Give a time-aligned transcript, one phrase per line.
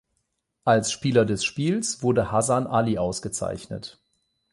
[0.63, 4.01] Als Spieler des Spiels wurde Hasan Ali ausgezeichnet.